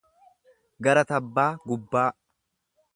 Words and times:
Gara 0.87 1.05
tabbaa, 1.13 1.47
gubbaa. 1.69 2.09